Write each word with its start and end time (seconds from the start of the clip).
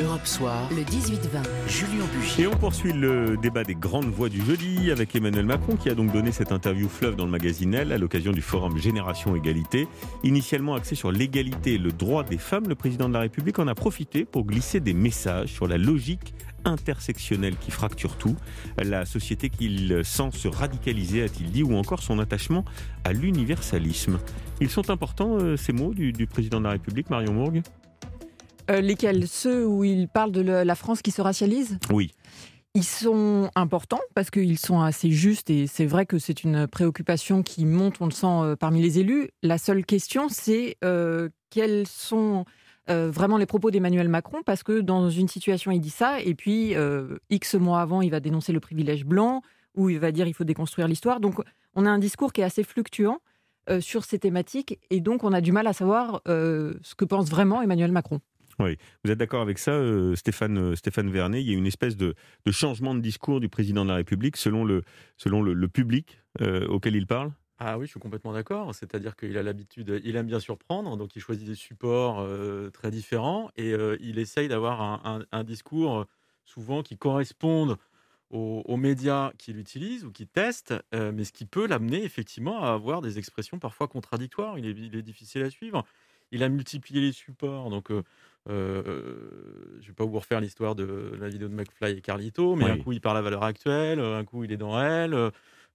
Europe 0.00 0.26
Soir, 0.26 0.68
le 0.70 0.82
18-20, 0.82 1.68
Julien 1.68 2.04
Bugier. 2.14 2.44
Et 2.44 2.46
on 2.46 2.56
poursuit 2.56 2.92
le 2.92 3.36
débat 3.36 3.64
des 3.64 3.74
grandes 3.74 4.06
voix 4.06 4.30
du 4.30 4.42
jeudi 4.42 4.90
avec 4.90 5.14
Emmanuel 5.14 5.44
Macron 5.44 5.76
qui 5.76 5.90
a 5.90 5.94
donc 5.94 6.12
donné 6.12 6.32
cette 6.32 6.52
interview 6.52 6.88
fleuve 6.88 7.16
dans 7.16 7.26
le 7.26 7.30
magazine 7.30 7.74
Elle 7.74 7.92
à 7.92 7.98
l'occasion 7.98 8.32
du 8.32 8.40
forum 8.40 8.78
Génération 8.78 9.36
Égalité. 9.36 9.88
Initialement 10.22 10.74
axé 10.74 10.94
sur 10.94 11.12
l'égalité 11.12 11.74
et 11.74 11.78
le 11.78 11.92
droit 11.92 12.24
des 12.24 12.38
femmes, 12.38 12.68
le 12.68 12.74
président 12.74 13.08
de 13.08 13.14
la 13.14 13.20
République 13.20 13.58
en 13.58 13.68
a 13.68 13.74
profité 13.74 14.24
pour 14.24 14.46
glisser 14.46 14.80
des 14.80 14.94
messages 14.94 15.50
sur 15.50 15.68
la 15.68 15.76
logique 15.76 16.34
intersectionnelle 16.64 17.56
qui 17.56 17.70
fracture 17.70 18.16
tout, 18.16 18.36
la 18.78 19.04
société 19.04 19.50
qu'il 19.50 20.02
sent 20.04 20.30
se 20.32 20.48
radicaliser, 20.48 21.22
a-t-il 21.22 21.50
dit, 21.50 21.62
ou 21.62 21.74
encore 21.74 22.02
son 22.02 22.18
attachement 22.18 22.64
à 23.04 23.12
l'universalisme. 23.12 24.18
Ils 24.60 24.70
sont 24.70 24.90
importants, 24.90 25.38
euh, 25.40 25.56
ces 25.56 25.72
mots 25.72 25.94
du, 25.94 26.12
du 26.12 26.26
président 26.26 26.58
de 26.58 26.64
la 26.64 26.70
République, 26.72 27.08
Marion 27.08 27.32
Mourgue 27.32 27.62
euh, 28.70 28.80
lesquels 28.80 29.26
Ceux 29.26 29.66
où 29.66 29.84
il 29.84 30.08
parle 30.08 30.32
de 30.32 30.42
la 30.42 30.74
France 30.74 31.02
qui 31.02 31.10
se 31.10 31.20
racialise 31.20 31.78
Oui. 31.92 32.12
Ils 32.74 32.84
sont 32.84 33.50
importants 33.56 34.00
parce 34.14 34.30
qu'ils 34.30 34.58
sont 34.58 34.80
assez 34.80 35.10
justes 35.10 35.50
et 35.50 35.66
c'est 35.66 35.86
vrai 35.86 36.06
que 36.06 36.20
c'est 36.20 36.44
une 36.44 36.68
préoccupation 36.68 37.42
qui 37.42 37.66
monte, 37.66 38.00
on 38.00 38.04
le 38.04 38.12
sent, 38.12 38.26
euh, 38.26 38.56
parmi 38.56 38.80
les 38.80 39.00
élus. 39.00 39.30
La 39.42 39.58
seule 39.58 39.84
question, 39.84 40.28
c'est 40.28 40.76
euh, 40.84 41.28
quels 41.50 41.86
sont 41.86 42.44
vraiment 42.88 43.36
les 43.36 43.46
propos 43.46 43.70
d'Emmanuel 43.70 44.08
Macron 44.08 44.38
parce 44.44 44.64
que 44.64 44.80
dans 44.80 45.10
une 45.10 45.28
situation, 45.28 45.70
il 45.70 45.78
dit 45.78 45.90
ça 45.90 46.20
et 46.20 46.34
puis 46.34 46.74
X 47.30 47.54
mois 47.54 47.82
avant, 47.82 48.02
il 48.02 48.10
va 48.10 48.18
dénoncer 48.18 48.50
le 48.50 48.58
privilège 48.58 49.04
blanc 49.04 49.42
ou 49.76 49.90
il 49.90 50.00
va 50.00 50.10
dire 50.10 50.26
il 50.26 50.34
faut 50.34 50.42
déconstruire 50.42 50.88
l'histoire. 50.88 51.20
Donc 51.20 51.40
on 51.76 51.86
a 51.86 51.88
un 51.88 52.00
discours 52.00 52.32
qui 52.32 52.40
est 52.40 52.44
assez 52.44 52.64
fluctuant 52.64 53.20
sur 53.78 54.04
ces 54.04 54.18
thématiques 54.18 54.80
et 54.90 54.98
donc 54.98 55.22
on 55.22 55.32
a 55.32 55.40
du 55.40 55.52
mal 55.52 55.68
à 55.68 55.72
savoir 55.72 56.20
ce 56.26 56.94
que 56.96 57.04
pense 57.04 57.30
vraiment 57.30 57.62
Emmanuel 57.62 57.92
Macron. 57.92 58.20
Oui, 58.60 58.76
vous 59.04 59.10
êtes 59.10 59.16
d'accord 59.16 59.40
avec 59.40 59.58
ça, 59.58 59.70
euh, 59.70 60.14
Stéphane, 60.14 60.58
euh, 60.58 60.76
Stéphane 60.76 61.10
Vernet? 61.10 61.40
Il 61.40 61.50
y 61.50 61.54
a 61.54 61.56
une 61.56 61.66
espèce 61.66 61.96
de, 61.96 62.14
changement 62.50 62.94
de 62.94 63.00
discours 63.00 63.40
du 63.40 63.48
président 63.48 63.84
de 63.84 63.88
la 63.88 63.96
République 63.96 64.36
selon 64.36 64.64
le, 64.64 64.82
public 65.68 66.20
euh, 66.42 66.66
auquel 66.68 66.94
il 66.94 67.06
parle? 67.06 67.32
Ah 67.58 67.78
oui, 67.78 67.86
je 67.86 67.92
suis 67.92 68.00
complètement 68.00 68.34
d'accord. 68.34 68.74
C'est-à-dire 68.74 69.16
qu'il 69.16 69.38
a 69.38 69.42
l'habitude, 69.42 70.02
il 70.04 70.14
aime 70.16 70.26
bien 70.26 70.40
surprendre, 70.40 70.94
donc 70.98 71.16
il 71.16 71.20
choisit 71.20 71.46
des 71.46 71.54
supports 71.54 72.26
très 72.72 72.90
différents 72.90 73.50
et 73.56 73.74
il 74.00 74.18
essaye 74.18 74.48
d'avoir 74.48 75.26
un, 75.30 75.44
discours 75.44 76.06
souvent 76.46 76.82
qui 76.82 76.96
corresponde 76.96 77.76
aux, 78.30 78.76
médias 78.78 79.32
qu'il 79.36 79.58
utilise 79.58 80.06
ou 80.06 80.10
qu'il 80.10 80.26
teste, 80.26 80.72
mais 80.94 81.24
ce 81.24 81.32
qui 81.32 81.44
peut 81.44 81.66
l'amener 81.66 82.02
effectivement 82.02 82.64
à 82.64 82.70
avoir 82.70 83.02
des 83.02 83.18
expressions 83.18 83.58
parfois 83.58 83.88
contradictoires. 83.88 84.58
Il 84.58 84.64
est, 84.64 84.70
il 84.70 84.96
est, 84.96 85.02
difficile 85.02 85.42
à 85.42 85.50
suivre. 85.50 85.84
Il 86.32 86.42
a 86.42 86.48
multiplié 86.48 87.02
les 87.02 87.12
supports, 87.12 87.68
donc 87.68 87.90
je 88.48 88.52
ne 88.52 89.86
vais 89.86 89.92
pas 89.96 90.04
vous 90.04 90.18
refaire 90.18 90.40
l'histoire 90.40 90.74
de 90.74 91.12
la 91.20 91.28
vidéo 91.28 91.48
de 91.48 91.54
McFly 91.54 91.98
et 91.98 92.00
Carlito, 92.00 92.56
mais 92.56 92.64
un 92.64 92.78
coup 92.78 92.92
il 92.92 93.00
parle 93.00 93.18
à 93.18 93.22
valeur 93.22 93.44
actuelle, 93.44 94.00
un 94.00 94.24
coup 94.24 94.44
il 94.44 94.52
est 94.52 94.56
dans 94.56 94.80
elle. 94.80 95.14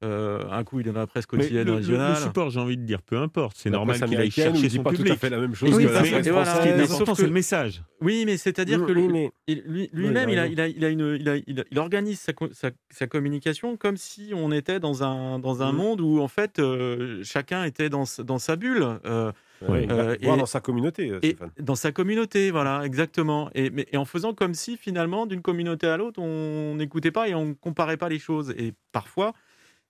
Euh, 0.04 0.44
un 0.52 0.64
coup, 0.64 0.82
il 0.82 0.88
est 0.88 0.92
dans 0.92 1.00
la 1.00 1.08
presse 1.08 1.26
quotidienne 1.26 1.68
le, 1.68 1.76
régionale. 1.76 2.14
Le, 2.14 2.20
support, 2.20 2.50
j'ai 2.50 2.60
envie 2.60 2.78
de 2.78 2.84
dire, 2.84 3.02
peu 3.02 3.18
importe. 3.18 3.56
C'est 3.58 3.70
normal 3.70 4.00
qu'il 4.00 4.18
aille 4.18 4.30
chercher 4.30 4.70
son 4.70 4.84
pas 4.84 4.92
public. 4.92 5.08
tout 5.08 5.14
à 5.14 5.16
fait 5.16 5.30
la 5.30 5.40
même 5.40 5.56
chose 5.56 5.72
que 5.72 5.84
la 5.84 6.00
presse 6.00 6.10
Ce 6.10 6.62
qui 6.62 6.68
est 6.68 6.82
important, 6.82 7.16
c'est 7.16 7.24
le 7.24 7.30
message. 7.30 7.82
Oui, 8.02 8.24
mais 8.26 8.38
c'est-à-dire 8.38 8.86
que 8.86 8.92
lui-même, 8.92 9.32
il, 9.48 10.40
a, 10.40 10.48
il, 10.48 10.60
a, 10.60 10.68
il, 10.68 10.86
a 10.86 10.90
une, 10.90 11.18
il, 11.20 11.30
a, 11.30 11.38
il, 11.38 11.80
organise 11.80 12.20
sa, 12.20 12.34
sa, 12.52 12.72
sa, 12.90 13.08
communication 13.08 13.78
comme 13.78 13.98
si 13.98 14.32
on 14.36 14.52
était 14.52 14.80
dans 14.80 15.04
un, 15.04 15.40
dans 15.40 15.64
un 15.64 15.72
mm. 15.72 15.76
monde 15.76 16.02
où, 16.02 16.20
en 16.20 16.28
fait, 16.28 16.60
euh, 16.60 17.22
chacun 17.24 17.64
était 17.64 17.90
dans, 17.90 18.04
dans 18.20 18.40
sa 18.40 18.56
bulle. 18.58 18.86
Euh, 19.06 19.32
euh, 19.64 20.18
et, 20.20 20.26
dans 20.26 20.46
sa 20.46 20.60
communauté. 20.60 21.14
Dans 21.60 21.76
sa 21.76 21.92
communauté, 21.92 22.52
voilà, 22.52 22.82
exactement. 22.84 23.50
Et, 23.56 23.70
mais, 23.70 23.88
et 23.92 23.98
en 23.98 24.06
faisant 24.06 24.34
comme 24.34 24.54
si 24.54 24.78
finalement, 24.78 25.26
d'une 25.26 25.42
communauté 25.42 25.88
à 25.88 25.98
l'autre, 25.98 26.22
on 26.22 26.76
n'écoutait 26.76 27.12
pas 27.12 27.30
et 27.30 27.36
on 27.36 27.46
ne 27.46 27.54
comparait 27.54 27.98
pas 27.98 28.10
les 28.10 28.20
choses. 28.20 28.54
Et 28.58 28.74
parfois, 28.92 29.34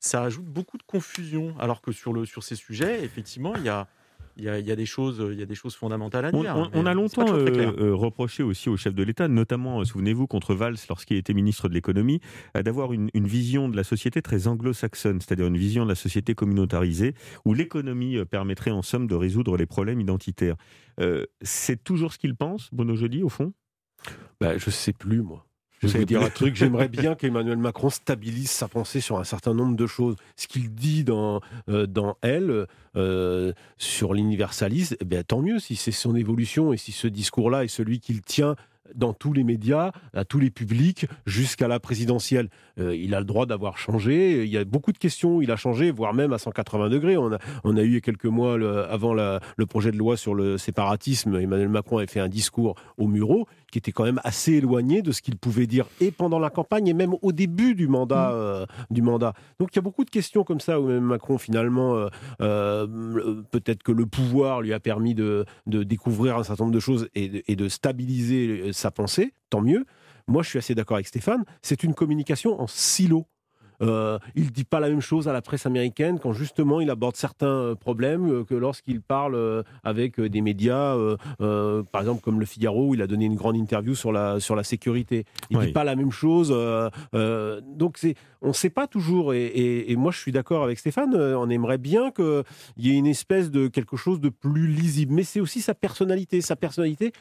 ça 0.06 0.24
ajoute 0.24 0.46
beaucoup 0.46 0.78
de 0.78 0.84
confusion. 0.84 1.56
Alors 1.60 1.82
que 1.82 1.92
sur, 1.92 2.14
le, 2.14 2.26
sur 2.26 2.44
ces 2.44 2.56
sujets, 2.56 3.04
effectivement, 3.04 3.56
il 3.56 3.64
y 3.64 3.70
a, 3.70 3.88
il 4.38 4.44
y, 4.44 4.50
a, 4.50 4.76
des 4.76 4.86
choses, 4.86 5.26
il 5.32 5.40
y 5.40 5.42
a 5.42 5.46
des 5.46 5.56
choses 5.56 5.76
fondamentales 5.76 6.26
à 6.26 6.32
dire. 6.32 6.70
On, 6.74 6.86
a 6.86 6.94
longtemps 6.94 7.26
euh, 7.34 7.74
euh, 7.80 7.96
reproché 7.96 8.44
aussi 8.44 8.70
au 8.70 8.76
chef 8.76 8.94
de 8.94 9.02
l'État, 9.02 9.28
notamment, 9.28 9.80
euh, 9.80 9.86
souvenez-vous, 9.86 10.28
contre 10.28 10.54
Valls 10.54 10.76
lorsqu'il 10.90 11.16
était 11.18 11.34
ministre 11.34 11.70
de 11.70 11.74
l'économie, 11.74 12.20
d'avoir 12.54 12.92
une, 12.94 13.10
vision 13.14 13.70
de 13.70 13.76
la 13.76 13.84
société 13.84 14.22
très 14.22 14.48
anglo-saxonne, 14.48 15.22
c'est-à-dire 15.22 15.48
une 15.48 15.58
vision 15.58 15.86
de 15.86 15.90
la 15.90 15.96
société 15.96 16.36
communautarisée, 16.36 17.16
où 17.46 17.54
l'économie 17.54 18.24
permettrait 18.26 18.72
en 18.72 18.82
somme 18.82 19.08
de 19.08 19.16
résoudre 19.16 19.58
les 19.58 19.66
problèmes 19.66 20.02
identitaires. 20.02 20.56
c'est 21.42 21.84
toujours 21.84 22.14
ce 22.14 22.20
qu'il 22.20 22.36
pense, 22.36 22.70
Bono 22.74 22.96
Joly, 22.96 23.24
au 23.24 23.30
fond? 23.30 23.54
Ben, 24.42 24.60
Je 24.60 24.66
ne 24.68 24.72
sais 24.72 24.94
plus, 24.94 25.22
moi. 25.22 25.46
Je 25.82 25.88
vais 25.88 26.00
vous 26.00 26.06
dire 26.06 26.22
un 26.22 26.30
truc, 26.30 26.56
j'aimerais 26.56 26.88
bien 26.88 27.16
qu'Emmanuel 27.16 27.58
Macron 27.58 27.90
stabilise 27.90 28.50
sa 28.50 28.68
pensée 28.68 29.02
sur 29.02 29.20
un 29.20 29.24
certain 29.24 29.54
nombre 29.54 29.76
de 29.76 29.88
choses. 29.88 30.16
Ce 30.36 30.48
qu'il 30.48 30.74
dit 30.74 31.04
dans, 31.04 31.42
euh, 31.70 31.86
dans 31.86 32.18
Elle, 32.22 32.66
euh, 32.96 33.54
sur 33.78 34.14
l'universalisme, 34.14 34.96
eh 35.00 35.24
tant 35.24 35.42
mieux 35.42 35.60
si 35.60 35.76
c'est 35.76 35.92
son 35.92 36.16
évolution 36.16 36.74
et 36.74 36.78
si 36.78 36.92
ce 36.92 37.08
discours-là 37.08 37.64
est 37.64 37.70
celui 37.70 38.00
qu'il 38.00 38.22
tient 38.22 38.56
dans 38.94 39.14
tous 39.14 39.34
les 39.34 39.44
médias, 39.44 39.92
à 40.14 40.26
tous 40.26 40.40
les 40.40 40.52
publics, 40.52 41.08
jusqu'à 41.26 41.68
la 41.68 41.80
présidentielle. 41.80 42.50
Euh, 42.80 42.96
il 42.96 43.16
a 43.16 43.20
le 43.20 43.26
droit 43.26 43.48
d'avoir 43.48 43.78
changé. 43.78 44.44
Il 44.44 44.50
y 44.50 44.58
a 44.58 44.64
beaucoup 44.64 44.92
de 44.92 44.98
questions. 44.98 45.42
Il 45.42 45.52
a 45.52 45.56
changé, 45.56 45.90
voire 45.90 46.14
même 46.14 46.34
à 46.34 46.38
180 46.38 46.90
degrés. 46.90 47.18
On 47.18 47.34
a, 47.34 47.40
on 47.64 47.78
a 47.78 47.84
eu 47.84 48.00
quelques 48.02 48.26
mois 48.26 48.54
avant 48.88 49.14
le 49.14 49.66
projet 49.66 49.92
de 49.92 49.98
loi 49.98 50.18
sur 50.18 50.36
le 50.36 50.58
séparatisme. 50.58 51.36
Emmanuel 51.36 51.70
Macron 51.70 51.98
avait 51.98 52.08
fait 52.08 52.20
un 52.20 52.30
discours 52.30 52.76
au 52.98 53.08
Murau 53.08 53.48
qui 53.76 53.80
était 53.80 53.92
quand 53.92 54.06
même 54.06 54.22
assez 54.24 54.54
éloigné 54.54 55.02
de 55.02 55.12
ce 55.12 55.22
qu'il 55.22 55.36
pouvait 55.36 55.68
dire 55.68 55.86
et 56.00 56.10
pendant 56.10 56.40
la 56.40 56.50
campagne 56.50 56.88
et 56.88 56.94
même 56.94 57.14
au 57.22 57.34
début 57.34 57.76
du 57.76 57.90
mandat. 57.90 58.30
Mm. 58.30 58.34
Euh, 58.34 58.66
du 58.90 59.02
mandat. 59.02 59.34
Donc 59.60 59.70
il 59.74 59.76
y 59.76 59.80
a 59.80 59.82
beaucoup 59.82 60.06
de 60.06 60.10
questions 60.10 60.46
comme 60.46 60.62
ça 60.62 60.80
où 60.80 60.88
même 60.88 61.04
Macron 61.04 61.38
finalement, 61.38 62.08
euh, 62.42 63.44
peut-être 63.52 63.84
que 63.84 63.92
le 63.92 64.06
pouvoir 64.06 64.62
lui 64.62 64.72
a 64.72 64.80
permis 64.80 65.14
de, 65.14 65.44
de, 65.68 65.84
découvrir 65.84 66.38
un 66.38 66.44
certain 66.44 66.64
nombre 66.64 66.74
de 66.74 66.80
choses 66.80 67.10
et 67.16 67.28
de, 67.28 67.44
et 67.50 67.58
de 67.58 67.68
stabiliser 67.68 68.72
sa 68.72 68.92
pensée, 68.92 69.34
tant 69.50 69.62
mieux. 69.62 69.86
Moi, 70.28 70.42
je 70.42 70.50
suis 70.50 70.60
assez 70.60 70.74
d'accord 70.74 70.96
avec 70.96 71.08
Stéphane, 71.08 71.44
c'est 71.62 71.84
une 71.84 71.94
communication 71.94 72.62
en 72.62 72.68
silo. 72.68 73.26
Euh, 73.82 74.20
il 74.36 74.46
ne 74.46 74.50
dit 74.50 74.64
pas 74.64 74.80
la 74.80 74.90
même 74.90 75.02
chose 75.02 75.28
à 75.28 75.34
la 75.34 75.42
presse 75.42 75.66
américaine 75.66 76.20
quand 76.20 76.34
justement 76.34 76.82
il 76.82 76.90
aborde 76.90 77.16
certains 77.16 77.48
euh, 77.48 77.76
problèmes 77.76 78.30
euh, 78.30 78.44
que 78.44 78.56
lorsqu'il 78.56 79.02
parle 79.02 79.64
avec 79.84 80.20
des 80.20 80.42
médias, 80.42 80.96
par 81.40 82.02
exemple 82.02 82.22
comme 82.22 82.40
Le 82.40 82.46
Figaro, 82.46 82.90
où 82.90 82.94
il 82.94 83.02
a 83.02 83.08
donné 83.08 83.26
une 83.26 83.36
grande 83.36 83.56
interview 83.56 83.96
sur 83.96 84.12
la, 84.12 84.40
sur 84.40 84.56
la 84.56 84.64
sécurité. 84.64 85.26
Il 85.50 85.58
ne 85.58 85.66
dit 85.66 85.72
pas 85.72 85.84
la 85.84 85.96
même 85.96 86.12
chose. 86.12 86.50
donc 87.14 88.00
on 88.42 88.48
ne 88.50 88.54
sait 88.54 88.70
pas 88.70 88.88
toujours. 88.88 89.34
Et, 89.34 89.96
moi 89.98 90.12
je 90.12 90.20
suis 90.20 90.32
d'accord 90.32 90.64
avec 90.64 90.80
Stéphane, 90.80 91.16
on 91.16 91.50
aimerait 91.50 91.78
bien 91.78 92.12
qu'il 92.12 92.44
y 92.78 92.92
ait 92.92 92.98
une 92.98 93.08
espèce 93.08 93.52
de 93.52 93.68
quelque 93.68 93.98
chose 93.98 94.20
de 94.20 94.30
plus 94.30 94.68
lisible. 94.68 95.14
Mais 95.14 95.24
c'est 95.24 95.40
aussi 95.40 95.62
sa 95.62 95.74
personnalité. 95.74 96.42
Sa 96.42 96.56
personnalité, 96.56 97.12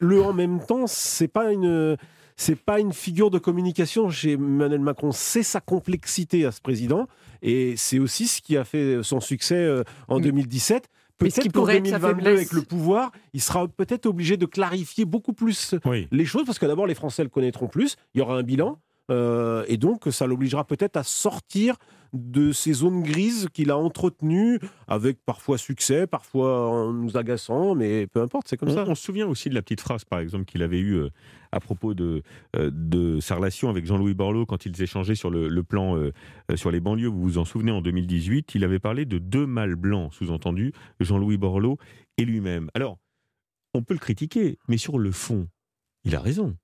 le 0.00 0.22
en 0.22 0.32
même 0.32 0.60
temps, 0.60 0.86
c'est 0.86 1.28
pas 1.28 1.52
une 1.52 1.96
c'est 2.36 2.56
pas 2.56 2.80
une 2.80 2.92
figure 2.92 3.30
de 3.30 3.38
communication. 3.38 4.10
Chez 4.10 4.32
Emmanuel 4.32 4.80
Macron, 4.80 5.12
c'est 5.12 5.42
sa 5.42 5.60
complexité 5.60 6.44
à 6.44 6.52
ce 6.52 6.60
président, 6.60 7.08
et 7.42 7.74
c'est 7.76 7.98
aussi 7.98 8.28
ce 8.28 8.42
qui 8.42 8.56
a 8.56 8.64
fait 8.64 9.02
son 9.02 9.20
succès 9.20 9.56
euh, 9.56 9.82
en 10.08 10.20
2017. 10.20 10.88
Peut-être 11.18 11.50
qu'en 11.50 11.64
2022, 11.64 12.26
avec 12.30 12.52
le 12.52 12.60
pouvoir, 12.60 13.10
il 13.32 13.40
sera 13.40 13.66
peut-être 13.66 14.04
obligé 14.04 14.36
de 14.36 14.44
clarifier 14.44 15.06
beaucoup 15.06 15.32
plus 15.32 15.74
les 16.12 16.24
choses, 16.26 16.44
parce 16.44 16.58
que 16.58 16.66
d'abord, 16.66 16.86
les 16.86 16.94
Français 16.94 17.22
le 17.22 17.30
connaîtront 17.30 17.68
plus, 17.68 17.96
il 18.14 18.18
y 18.18 18.20
aura 18.20 18.36
un 18.36 18.42
bilan, 18.42 18.78
euh, 19.10 19.64
et 19.68 19.76
donc 19.76 20.04
ça 20.10 20.26
l'obligera 20.26 20.64
peut-être 20.64 20.96
à 20.96 21.02
sortir 21.02 21.76
de 22.12 22.52
ces 22.52 22.72
zones 22.72 23.02
grises 23.02 23.48
qu'il 23.52 23.70
a 23.70 23.76
entretenues, 23.76 24.58
avec 24.88 25.18
parfois 25.24 25.58
succès, 25.58 26.06
parfois 26.06 26.68
en 26.68 26.92
nous 26.92 27.16
agaçant, 27.16 27.74
mais 27.74 28.06
peu 28.06 28.20
importe, 28.20 28.48
c'est 28.48 28.56
comme 28.56 28.70
ça. 28.70 28.84
On 28.86 28.94
se 28.94 29.02
souvient 29.02 29.26
aussi 29.26 29.48
de 29.48 29.54
la 29.54 29.62
petite 29.62 29.80
phrase, 29.80 30.04
par 30.04 30.20
exemple, 30.20 30.44
qu'il 30.44 30.62
avait 30.62 30.78
eue 30.78 30.96
euh, 30.96 31.10
à 31.52 31.60
propos 31.60 31.94
de, 31.94 32.22
euh, 32.56 32.70
de 32.72 33.20
sa 33.20 33.36
relation 33.36 33.68
avec 33.68 33.86
Jean-Louis 33.86 34.14
Borloo 34.14 34.46
quand 34.46 34.66
ils 34.66 34.82
échangeaient 34.82 35.14
sur 35.14 35.30
le, 35.30 35.62
plan 35.62 35.96
euh, 35.96 36.12
sur 36.54 36.70
les 36.70 36.80
banlieues. 36.80 37.08
Vous 37.08 37.22
vous 37.22 37.38
en 37.38 37.44
souvenez, 37.44 37.72
en 37.72 37.82
2018, 37.82 38.54
il 38.54 38.64
avait 38.64 38.78
parlé 38.78 39.04
de 39.04 39.18
deux 39.18 39.46
mâles 39.46 39.76
blancs, 39.76 40.12
sous-entendu 40.12 40.72
Jean-Louis 41.00 41.36
Borloo 41.36 41.78
et 42.18 42.24
lui-même. 42.24 42.70
Alors, 42.74 42.98
on 43.74 43.82
peut 43.82 43.94
le 43.94 44.00
critiquer, 44.00 44.58
mais 44.68 44.78
sur 44.78 44.98
le 44.98 45.10
fond, 45.10 45.48
il 46.04 46.14
a 46.14 46.20
raison. 46.20 46.56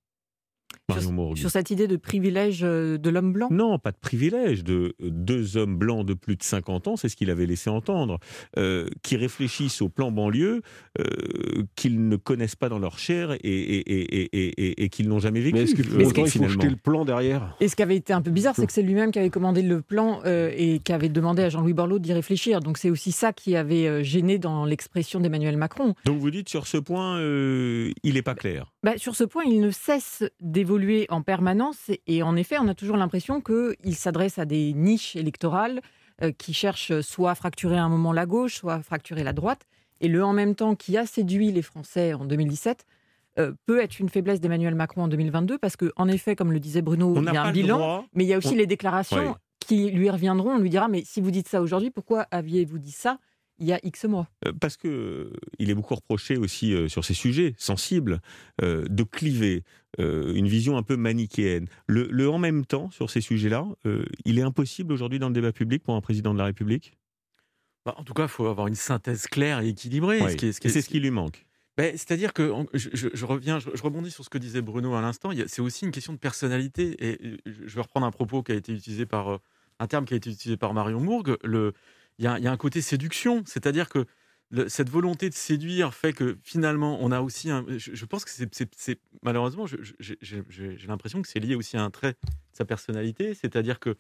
Sur, 0.91 1.51
cette 1.51 1.71
idée 1.71 1.87
de 1.87 1.97
privilège 1.97 2.61
euh, 2.63 2.99
de 2.99 3.11
l'homme 3.11 3.33
blanc? 3.33 3.49
Non, 3.51 3.79
pas 3.79 3.93
de 3.93 3.97
privilège. 3.97 4.65
De 4.65 4.95
euh, 5.01 5.11
deux 5.11 5.57
hommes 5.57 5.77
blancs 5.77 6.05
de 6.05 6.15
plus 6.15 6.37
de 6.37 6.43
50 6.43 6.89
ans, 6.89 6.97
c'est 6.97 7.09
ce 7.09 7.17
qu'il 7.17 7.31
avait 7.31 7.47
laissé 7.47 7.71
entendre, 7.71 8.19
euh, 8.59 8.89
qui 9.03 9.17
réfléchissent 9.17 9.81
au 9.81 9.89
plan 9.89 10.11
banlieue, 10.11 10.63
qu'ils 11.77 12.09
ne 12.09 12.17
connaissent 12.17 12.57
pas 12.57 12.69
dans 12.69 12.79
leur 12.79 12.99
chair 12.99 13.33
et, 13.33 13.39
et, 13.41 14.85
et, 14.85 14.89
qu'ils 14.89 15.09
n'ont 15.09 15.19
jamais 15.19 15.41
vécu. 15.41 15.57
Mais 15.57 15.63
est-ce 15.63 15.75
qu'il 15.75 15.85
faut, 15.87 16.49
jeter 16.49 16.69
le 16.69 16.77
plan 16.77 17.05
derrière? 17.05 17.57
Et 17.61 17.69
ce 17.69 17.77
qui 17.77 17.83
avait 17.83 17.97
été 17.97 18.13
un 18.13 18.21
peu 18.21 18.31
bizarre, 18.31 18.55
c'est 18.57 18.67
que 18.67 18.73
c'est 18.73 18.83
lui-même 18.83 19.11
qui 19.11 19.19
avait 19.19 19.31
commandé 19.31 19.63
le 19.63 19.81
plan 19.81 20.21
et 20.25 20.81
qui 20.81 20.93
avait 20.93 21.09
demandé 21.09 21.43
à 21.43 21.49
Jean-Louis 21.49 21.73
Borloo 21.73 21.99
d'y 21.99 22.13
réfléchir. 22.13 22.61
Donc 22.61 22.79
c'est 22.79 22.91
aussi 22.91 23.13
ça 23.13 23.33
qui 23.33 23.57
avait 23.57 24.05
gêné 24.05 24.39
dans 24.39 24.65
l'expression 24.65 25.21
d'Emmanuel 25.21 25.57
Macron. 25.57 25.95
Donc 26.05 26.19
vous 26.19 26.31
dites 26.31 26.49
sur 26.49 26.67
ce 26.67 26.79
point, 26.79 27.21
il 27.21 28.15
n'est 28.15 28.23
pas 28.23 28.35
clair 28.35 28.73
bah, 28.83 28.93
Sur 28.97 29.15
ce 29.15 29.25
point, 29.25 29.45
il 29.45 29.61
ne 29.61 29.71
cesse 29.71 30.25
d'évoluer 30.73 31.07
en 31.11 31.23
permanence. 31.23 31.91
Et 32.07 32.23
en 32.23 32.37
effet, 32.37 32.57
on 32.59 32.69
a 32.69 32.75
toujours 32.75 32.97
l'impression 32.97 33.41
qu'il 33.41 33.95
s'adresse 33.95 34.39
à 34.39 34.45
des 34.45 34.73
niches 34.73 35.17
électorales 35.17 35.81
euh, 36.23 36.33
qui 36.33 36.55
cherchent 36.55 37.01
soit 37.01 37.33
à 37.33 37.35
fracturer 37.35 37.77
un 37.77 37.89
moment 37.89 38.13
la 38.13 38.27
gauche, 38.27 38.57
soit 38.57 38.75
à 38.75 38.83
fracturer 38.83 39.23
la 39.23 39.33
droite. 39.33 39.67
Et 40.01 40.09
le 40.09 40.25
en 40.25 40.33
même 40.33 40.55
temps 40.55 40.75
qui 40.75 40.97
a 40.97 41.07
séduit 41.07 41.53
les 41.53 41.63
Français 41.63 42.15
en 42.15 42.25
2017 42.25 42.87
euh, 43.39 43.53
peut 43.67 43.81
être 43.81 43.99
une 44.01 44.09
faiblesse 44.09 44.41
d'Emmanuel 44.41 44.75
Macron 44.75 45.03
en 45.05 45.09
2022 45.09 45.59
parce 45.59 45.77
qu'en 45.77 46.09
effet, 46.09 46.35
comme 46.37 46.53
le 46.53 46.61
disait 46.61 46.83
Bruno, 46.83 47.15
il 47.17 47.33
y 47.33 47.37
a 47.37 47.45
un 47.45 47.53
bilan, 47.53 48.05
mais 48.15 48.25
il 48.25 48.29
y 48.29 48.35
a 48.35 48.39
aussi 48.39 48.55
les 48.55 48.67
déclarations 48.67 49.37
qui 49.61 49.91
lui 49.91 50.11
reviendront. 50.11 50.53
On 50.53 50.59
lui 50.59 50.71
dira 50.71 50.89
mais 50.89 51.03
si 51.05 51.21
vous 51.21 51.31
dites 51.31 51.49
ça 51.49 51.61
aujourd'hui, 51.61 51.91
pourquoi 51.91 52.27
aviez-vous 52.31 52.79
dit 52.79 52.93
ça? 52.93 53.19
Il 53.59 53.67
y 53.67 53.73
a 53.73 53.81
X 53.83 54.05
mois. 54.05 54.29
Euh, 54.47 54.53
parce 54.61 54.77
que 54.77 54.89
euh, 54.89 55.33
il 55.59 55.71
est 55.71 55.75
beaucoup 55.75 55.95
reproché 55.95 56.37
aussi 56.37 56.75
euh, 56.75 56.89
sur 56.89 57.05
ces 57.05 57.15
sujets 57.15 57.55
sensibles 57.59 58.21
de 58.61 59.03
cliver 59.03 59.65
une 59.99 60.47
vision 60.47 60.77
un 60.77 60.83
peu 60.83 60.97
manichéenne. 60.97 61.69
Le, 61.87 62.29
en 62.29 62.39
même 62.39 62.65
temps 62.65 62.91
sur 62.91 63.11
ces 63.11 63.21
sujets-là, 63.21 63.67
il 64.25 64.39
est 64.39 64.43
impossible 64.43 64.93
aujourd'hui 64.93 65.19
dans 65.19 65.29
le 65.29 65.35
débat 65.35 65.53
public 65.53 65.83
pour 65.83 65.95
un 65.95 66.01
président 66.01 66.33
de 66.33 66.39
la 66.39 66.47
République? 66.47 66.97
Bah, 67.85 67.95
en 67.99 68.05
tout 68.05 68.15
cas, 68.15 68.25
il 68.25 68.29
faut 68.29 68.47
avoir 68.47 68.69
une 68.69 68.75
synthèse 68.75 69.27
claire 69.27 69.61
et 69.61 69.69
équilibrée. 69.69 70.21
c'est 70.39 70.53
ce 70.53 70.89
qui 70.89 71.01
lui 71.01 71.11
manque. 71.11 71.45
Ben, 71.77 71.93
c'est-à-dire 71.97 72.33
que 72.33 72.53
je, 72.75 73.25
reviens, 73.27 73.59
je, 73.59 73.83
rebondis 73.83 74.11
sur 74.11 74.25
ce 74.25 74.31
que 74.31 74.39
disait 74.39 74.63
Bruno 74.63 74.95
à 74.95 75.03
l'instant. 75.03 75.31
C'est 75.47 75.63
aussi 75.63 75.85
une 75.85 75.93
question 75.93 76.13
de 76.13 76.19
personnalité. 76.19 76.97
Et 77.05 77.39
je 77.45 77.75
vais 77.75 77.83
reprendre 77.83 78.07
un 78.07 78.13
propos 78.13 78.43
qui 78.43 78.53
a 78.53 78.55
été 78.55 78.73
utilisé 78.73 79.05
par 79.05 79.41
un 79.79 79.87
terme 79.87 80.05
qui 80.05 80.15
a 80.15 80.17
été 80.17 80.31
utilisé 80.31 80.57
par 80.57 80.73
Marion 80.75 81.01
Mourgue. 81.01 81.37
Le, 81.45 81.75
il 82.19 82.25
y, 82.25 82.27
a 82.27 82.53
un 82.53 82.57
côté 82.57 82.81
séduction, 82.83 83.43
c'est-à-dire 83.47 83.89
que 83.89 84.07
cette 84.69 84.91
volonté 84.91 85.31
de 85.31 85.35
séduire 85.35 85.95
fait 85.95 86.13
que 86.13 86.39
finalement, 86.43 86.99
on 87.01 87.11
a 87.11 87.21
aussi 87.21 87.51
un. 87.51 87.65
Je, 87.69 88.05
pense 88.05 88.25
que 88.25 88.31
c'est 88.31 89.01
malheureusement, 89.23 89.67
j'ai 89.67 90.87
l'impression 90.87 91.23
que 91.23 91.29
c'est 91.29 91.41
lié 91.41 91.55
aussi 91.55 91.77
à 91.77 91.83
un 91.83 91.91
trait 91.91 92.13
de 92.13 92.57
sa 92.57 92.65
personnalité, 92.65 93.35
c'est-à-dire 93.35 93.81
que 93.81 93.97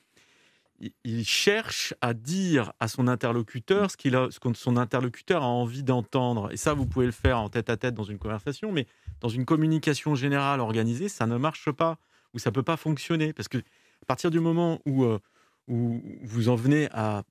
il 1.04 1.24
cherche 1.24 1.94
à 2.00 2.12
dire 2.12 2.72
à 2.80 2.88
son 2.88 3.06
interlocuteur 3.06 3.90
ce, 3.90 3.96
qu'il 3.96 4.16
a, 4.16 4.28
ce 4.30 4.40
que 4.40 4.52
son 4.54 4.76
interlocuteur 4.76 5.42
a 5.42 5.46
envie 5.46 5.82
d'entendre. 5.82 6.50
Et 6.52 6.56
ça, 6.56 6.74
vous 6.74 6.86
pouvez 6.86 7.06
le 7.06 7.12
faire 7.12 7.38
en 7.38 7.48
tête 7.48 7.70
à 7.70 7.76
tête 7.76 7.94
dans 7.94 8.02
une 8.02 8.18
conversation, 8.18 8.72
mais 8.72 8.86
dans 9.20 9.28
une 9.28 9.44
communication 9.44 10.14
générale 10.14 10.60
organisée, 10.60 11.08
ça 11.08 11.26
ne 11.26 11.36
marche 11.36 11.70
pas 11.70 11.98
ou 12.34 12.38
ça 12.38 12.50
peut 12.50 12.62
pas 12.62 12.76
fonctionner 12.76 13.32
parce 13.32 13.48
que 13.48 13.58
à 13.58 14.06
partir 14.06 14.30
du 14.30 14.40
moment 14.40 14.80
où, 14.84 15.04
euh, 15.04 15.20
où 15.68 16.02
vous 16.22 16.48
en 16.48 16.56
venez 16.56 16.88
à 16.92 17.22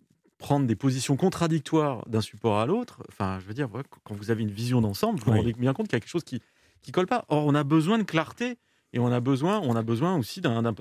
prendre 0.42 0.66
des 0.68 0.76
positions 0.76 1.16
contradictoires 1.16 2.04
d'un 2.10 2.20
support 2.20 2.60
à 2.60 2.66
l'autre, 2.66 3.04
enfin, 3.10 3.40
je 3.40 3.46
veux 3.46 3.54
dire, 3.54 3.70
quand 4.04 4.16
vous 4.16 4.32
avez 4.32 4.42
une 4.42 4.52
vision 4.52 4.82
d'ensemble, 4.82 5.20
vous 5.20 5.26
vous 5.32 5.38
rendez 5.38 5.54
bien 5.54 5.72
compte 5.72 5.88
qu'il 5.88 5.96
y 5.96 5.98
a 5.98 6.00
quelque 6.00 6.10
chose 6.10 6.24
qui 6.24 6.42
ne 6.88 6.92
colle 6.92 7.06
pas. 7.06 7.26
Or, 7.30 7.46
on 7.46 7.56
a 7.56 7.64
besoin 7.64 7.98
de 8.00 8.04
clarté 8.04 8.58
et 8.92 9.00
on 9.00 9.08
a 9.08 9.20
besoin, 9.20 9.62
on 9.64 9.76
a 9.76 9.84
besoin 9.84 10.18
aussi 10.18 10.42
d'un 10.42 10.74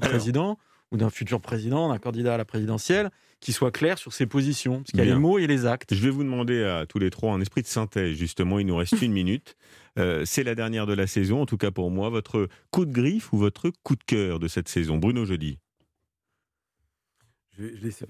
président 0.00 0.58
ou 0.90 0.96
d'un 0.96 1.10
futur 1.10 1.40
président, 1.40 1.90
d'un 1.90 1.98
candidat 1.98 2.34
à 2.34 2.36
la 2.38 2.46
présidentielle, 2.46 3.10
qui 3.40 3.52
soit 3.52 3.70
clair 3.70 3.98
sur 3.98 4.14
ses 4.14 4.26
positions, 4.26 4.78
parce 4.78 4.90
qu'il 4.90 5.00
y 5.00 5.02
a 5.02 5.04
les 5.04 5.14
mots 5.14 5.38
et 5.38 5.46
les 5.46 5.66
actes. 5.66 5.94
Je 5.94 6.02
vais 6.02 6.10
vous 6.10 6.24
demander 6.24 6.64
à 6.64 6.86
tous 6.86 6.98
les 6.98 7.10
trois 7.10 7.34
un 7.34 7.40
esprit 7.42 7.60
de 7.60 7.66
synthèse, 7.66 8.16
justement, 8.16 8.58
il 8.58 8.66
nous 8.66 8.76
reste 8.76 9.00
une 9.02 9.12
minute. 9.22 9.54
Euh, 9.98 10.22
c'est 10.24 10.44
la 10.44 10.54
dernière 10.54 10.86
de 10.86 10.94
la 10.94 11.06
saison, 11.06 11.42
en 11.42 11.46
tout 11.46 11.58
cas 11.58 11.70
pour 11.70 11.90
moi, 11.90 12.08
votre 12.08 12.48
coup 12.70 12.86
de 12.86 12.92
griffe 12.92 13.32
ou 13.34 13.36
votre 13.36 13.70
coup 13.82 13.96
de 13.96 14.04
cœur 14.04 14.38
de 14.38 14.48
cette 14.48 14.68
saison? 14.68 14.96
Bruno 14.96 15.26
Jeudi 15.26 15.58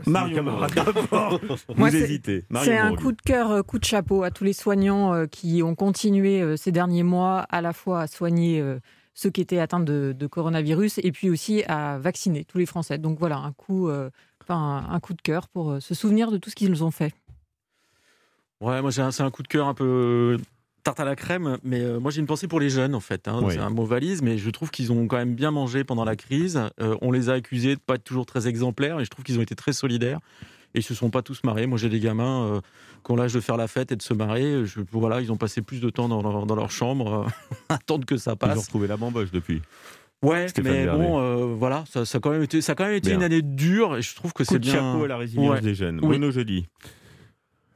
Mario 0.06 0.42
Vous 1.68 1.96
hésitez. 1.96 2.44
C'est 2.62 2.76
un 2.76 2.94
coup 2.94 3.12
de 3.12 3.20
cœur, 3.20 3.50
euh, 3.50 3.62
coup 3.62 3.78
de 3.78 3.84
chapeau 3.84 4.22
à 4.22 4.30
tous 4.30 4.44
les 4.44 4.52
soignants 4.52 5.14
euh, 5.14 5.26
qui 5.26 5.62
ont 5.62 5.74
continué 5.74 6.42
euh, 6.42 6.56
ces 6.56 6.72
derniers 6.72 7.02
mois 7.02 7.40
à 7.48 7.60
la 7.60 7.72
fois 7.72 8.02
à 8.02 8.06
soigner 8.06 8.62
ceux 9.14 9.30
qui 9.30 9.40
étaient 9.40 9.58
atteints 9.58 9.80
de, 9.80 10.26
coronavirus 10.30 10.98
et 11.02 11.12
puis 11.12 11.30
aussi 11.30 11.62
à 11.64 11.98
vacciner 11.98 12.44
tous 12.44 12.58
les 12.58 12.66
Français. 12.66 12.98
Donc 12.98 13.18
voilà, 13.18 13.38
un 13.38 13.52
coup, 13.52 13.90
enfin, 14.42 14.86
un 14.88 15.00
coup 15.00 15.14
de 15.14 15.22
cœur 15.22 15.48
pour 15.48 15.80
se 15.80 15.94
souvenir 15.94 16.30
de 16.30 16.38
tout 16.38 16.50
ce 16.50 16.54
qu'ils 16.54 16.84
ont 16.84 16.90
fait. 16.90 17.14
Ouais, 18.60 18.82
moi 18.82 18.90
c'est 18.90 19.22
un 19.22 19.30
coup 19.30 19.42
de 19.42 19.48
cœur 19.48 19.68
un 19.68 19.74
peu 19.74 20.38
tarte 20.88 21.00
à 21.00 21.05
la 21.05 21.17
crème, 21.17 21.58
mais 21.62 21.81
euh, 21.81 22.00
moi 22.00 22.11
j'ai 22.11 22.20
une 22.20 22.26
pensée 22.26 22.49
pour 22.49 22.61
les 22.61 22.70
jeunes 22.70 22.94
en 22.94 23.00
fait. 23.00 23.29
Hein. 23.29 23.40
C'est 23.50 23.58
un 23.58 23.69
mot 23.69 23.85
valise, 23.85 24.23
mais 24.23 24.38
je 24.38 24.49
trouve 24.49 24.70
qu'ils 24.70 24.90
ont 24.90 25.06
quand 25.06 25.19
même 25.19 25.35
bien 25.35 25.50
mangé 25.50 25.85
pendant 25.85 26.05
la 26.05 26.17
crise. 26.17 26.58
Euh, 26.81 26.96
on 27.02 27.12
les 27.12 27.29
a 27.29 27.35
accusés 27.35 27.75
de 27.75 27.81
pas 27.81 27.96
être 27.96 28.05
toujours 28.05 28.25
très 28.25 28.49
exemplaires, 28.49 28.99
et 28.99 29.05
je 29.05 29.11
trouve 29.11 29.23
qu'ils 29.23 29.38
ont 29.38 29.43
été 29.43 29.55
très 29.55 29.75
solidaires. 29.75 30.20
Et 30.75 30.81
ils 30.81 30.82
se 30.82 30.94
sont 30.94 31.11
pas 31.11 31.23
tous 31.23 31.44
marrés. 31.44 31.67
Moi 31.67 31.79
j'ai 31.79 31.90
des 31.90 32.00
gamins 32.00 32.44
euh, 32.44 32.61
qui 33.05 33.12
ont 33.12 33.17
l'âge 33.17 33.35
de 33.35 33.40
faire 33.40 33.58
la 33.58 33.69
fête 33.69 33.93
et 33.93 33.96
de 33.96 34.02
se 34.02 34.14
marrer. 34.14 34.64
Je, 34.64 34.81
voilà, 34.93 35.20
ils 35.20 35.31
ont 35.31 35.37
passé 35.37 35.61
plus 35.61 35.81
de 35.81 35.90
temps 35.90 36.08
dans 36.08 36.23
leur, 36.23 36.46
dans 36.46 36.56
leur 36.56 36.70
chambre 36.70 37.26
à 37.69 37.75
attendre 37.75 38.06
que 38.06 38.17
ça 38.17 38.35
passe. 38.35 38.55
Ils 38.55 38.58
ont 38.58 38.62
retrouvé 38.62 38.88
la 38.88 38.96
bamboche 38.96 39.31
depuis. 39.31 39.61
Ouais, 40.23 40.46
mais 40.64 40.87
bon, 40.87 41.55
voilà, 41.55 41.85
ça, 41.88 42.05
ça, 42.05 42.19
a 42.19 42.20
quand 42.20 42.31
même 42.31 42.43
été, 42.43 42.61
ça 42.61 42.73
a 42.73 42.75
quand 42.75 42.87
même 42.87 42.96
été 42.96 43.12
une 43.12 43.23
année 43.23 43.43
dure 43.43 43.96
et 43.96 44.02
je 44.02 44.17
trouve 44.17 44.32
que 44.32 44.43
c'est 44.43 44.58
bien. 44.58 44.73
chapeau 44.73 45.05
à 45.05 45.08
la 45.08 45.17
résilience 45.17 45.61
des 45.61 45.75
jeunes. 45.75 45.99
Bruno 45.99 46.31
Jeudi. 46.31 46.67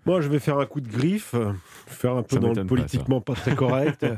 Moi, 0.05 0.21
je 0.21 0.29
vais 0.29 0.39
faire 0.39 0.59
un 0.59 0.67
coup 0.67 0.81
de 0.81 0.89
griffe, 0.89 1.35
faire 1.87 2.17
un 2.17 2.23
peu 2.23 2.39
dans 2.39 2.53
le 2.53 2.67
politiquement 2.67 3.21
pas, 3.21 3.35
très 3.35 3.55
correct. 3.55 4.05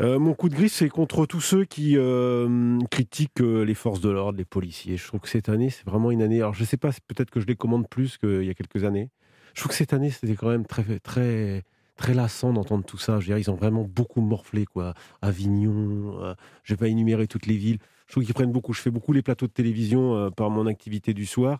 Euh, 0.00 0.18
mon 0.18 0.32
coup 0.32 0.48
de 0.48 0.54
griffe, 0.54 0.74
c'est 0.74 0.88
contre 0.88 1.26
tous 1.26 1.40
ceux 1.40 1.64
qui 1.64 1.96
euh, 1.96 2.78
critiquent 2.90 3.40
euh, 3.40 3.64
les 3.64 3.74
forces 3.74 4.00
de 4.00 4.08
l'ordre, 4.08 4.38
les 4.38 4.44
policiers. 4.44 4.96
Je 4.96 5.04
trouve 5.06 5.20
que 5.20 5.28
cette 5.28 5.48
année, 5.48 5.70
c'est 5.70 5.84
vraiment 5.84 6.12
une 6.12 6.22
année. 6.22 6.38
Alors, 6.38 6.54
je 6.54 6.60
ne 6.60 6.66
sais 6.66 6.76
pas, 6.76 6.90
peut-être 7.08 7.30
que 7.30 7.40
je 7.40 7.46
les 7.46 7.56
commande 7.56 7.88
plus 7.88 8.16
qu'il 8.16 8.44
y 8.44 8.50
a 8.50 8.54
quelques 8.54 8.84
années. 8.84 9.10
Je 9.54 9.60
trouve 9.60 9.70
que 9.70 9.76
cette 9.76 9.92
année, 9.92 10.10
c'était 10.10 10.36
quand 10.36 10.50
même 10.50 10.66
très, 10.66 11.00
très, 11.00 11.64
très 11.96 12.14
lassant 12.14 12.52
d'entendre 12.52 12.84
tout 12.84 12.98
ça. 12.98 13.14
Je 13.14 13.26
veux 13.26 13.34
dire, 13.34 13.38
ils 13.38 13.50
ont 13.50 13.56
vraiment 13.56 13.82
beaucoup 13.82 14.20
morflé, 14.20 14.66
quoi. 14.66 14.94
Avignon, 15.20 16.36
je 16.62 16.72
ne 16.72 16.76
vais 16.76 16.76
pas 16.76 16.86
énumérer 16.86 17.26
toutes 17.26 17.46
les 17.46 17.56
villes. 17.56 17.78
Je 18.06 18.12
trouve 18.12 18.24
qu'ils 18.24 18.34
prennent 18.34 18.52
beaucoup. 18.52 18.72
Je 18.72 18.80
fais 18.80 18.92
beaucoup 18.92 19.12
les 19.12 19.22
plateaux 19.22 19.48
de 19.48 19.52
télévision 19.52 20.30
par 20.30 20.48
mon 20.50 20.66
activité 20.68 21.12
du 21.12 21.26
soir. 21.26 21.58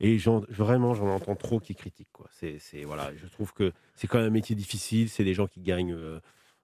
Et 0.00 0.16
vraiment, 0.48 0.94
j'en 0.94 1.08
entends 1.08 1.36
trop 1.36 1.60
qui 1.60 1.74
critiquent. 1.74 2.12
Quoi. 2.12 2.26
C'est, 2.32 2.84
voilà, 2.84 3.10
je 3.16 3.26
trouve 3.26 3.52
que 3.52 3.72
c'est 3.94 4.06
quand 4.06 4.18
même 4.18 4.28
un 4.28 4.30
métier 4.30 4.56
difficile. 4.56 5.10
C'est 5.10 5.24
des 5.24 5.34
gens 5.34 5.46
qui 5.46 5.60
gagnent, 5.60 5.92
euh, 5.92 6.20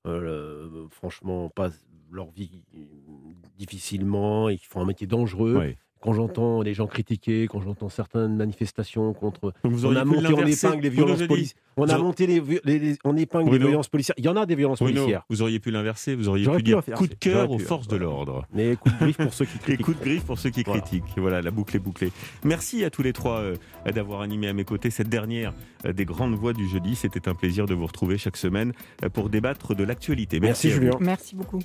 euh, 0.07 0.89
franchement, 0.91 1.51
pas 1.51 1.71
leur 2.11 2.31
vie 2.31 2.63
difficilement 3.59 4.49
et 4.49 4.57
qui 4.57 4.65
font 4.67 4.81
un 4.81 4.87
métier 4.87 5.07
dangereux 5.07 5.75
quand 6.01 6.13
j'entends 6.13 6.63
les 6.63 6.75
gens 6.75 6.87
critiquer, 6.87 7.47
quand 7.49 7.61
j'entends 7.61 7.89
certaines 7.89 8.37
manifestations 8.37 9.13
contre. 9.13 9.53
on 9.65 9.97
a 9.97 10.05
monté 10.05 10.27
en 10.27 10.47
épingle 10.47 10.83
les 10.83 10.89
violences 10.91 11.23
policières. 11.23 11.61
On 11.79 11.89
a 11.89 11.99
monté 11.99 12.27
les, 12.27 12.97
on 13.05 13.17
épingle 13.17 13.53
les 13.53 13.59
violences 13.59 13.89
policières. 13.89 14.15
Il 14.19 14.25
y 14.25 14.29
en 14.29 14.37
a 14.37 14.47
des 14.47 14.55
violences 14.55 14.79
policières. 14.79 15.25
Vous 15.29 15.43
auriez 15.43 15.61
pu 15.61 15.71
l'inverser, 15.71 16.15
vous 16.15 16.29
auriez 16.29 16.47
pu, 16.49 16.63
dire 16.63 16.83
coup 16.95 17.07
de 17.07 17.15
cœur 17.15 17.51
aux 17.51 17.59
forces 17.59 17.89
de 17.89 17.97
l'ordre. 17.97 18.47
Mais 18.53 18.77
coup 18.77 18.89
de 18.91 18.99
griffe 18.99 19.19
pour 19.19 19.35
ceux 19.35 19.45
qui 19.45 19.59
critiquent. 19.59 19.81
Et 19.81 19.83
coup 19.83 19.95
de 19.95 20.01
griffe 20.01 20.25
pour 20.25 20.39
ceux 20.39 20.51
qui 20.51 20.65
critiquent. 20.65 21.05
Voilà, 21.17 21.43
la 21.43 21.51
boucle 21.51 21.77
est 21.77 21.81
bouclée. 21.81 22.13
Merci 22.45 22.85
à 22.85 22.91
tous 22.91 23.03
les 23.03 23.13
trois 23.13 23.41
euh, 23.41 23.57
d'avoir 23.93 24.21
animé 24.21 24.49
à 24.49 24.53
mes 24.53 24.65
côtés 24.65 24.91
cette 24.91 25.09
dernière 25.09 25.53
euh, 25.85 25.93
des 25.93 26.05
grandes 26.05 26.35
voix 26.35 26.53
du 26.53 26.69
jeudi. 26.69 26.95
C'était 26.95 27.29
un 27.29 27.35
plaisir 27.35 27.67
de 27.67 27.75
vous 27.75 27.87
retrouver 27.87 28.19
chaque 28.19 28.37
semaine 28.37 28.73
euh, 29.05 29.09
pour 29.09 29.29
débattre 29.29 29.75
de 29.75 29.85
l'actualité. 29.85 30.41
Merci, 30.41 30.69
Merci 30.69 30.81
Julien. 30.81 30.97
Merci 31.01 31.37
beaucoup. 31.37 31.61